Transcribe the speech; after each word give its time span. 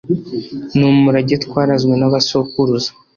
Ni 0.75 0.85
umurage 0.91 1.35
twarazwe 1.45 1.93
n’abasokuruza 1.97 2.91